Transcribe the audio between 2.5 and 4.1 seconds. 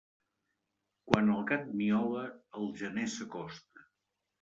el gener s'acosta.